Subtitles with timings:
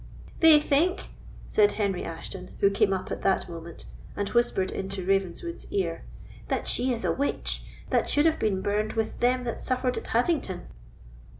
[0.39, 1.09] "They think,"
[1.47, 3.85] said Henry Ashton, who came up at that moment,
[4.15, 6.05] and whispered into Ravenswood's ear,
[6.47, 10.07] "that she is a witch, that should have been burned with them that suffered at
[10.07, 10.65] Haddington."